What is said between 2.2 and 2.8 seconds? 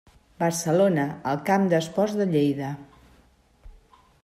de Lleida.